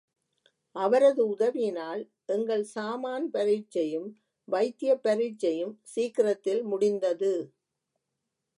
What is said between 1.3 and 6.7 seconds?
உதவியினால் எங்கள் சாமான் பரீட்சையும், வைத்தியப் பரீட்சையும் சீக்கிரத்தில்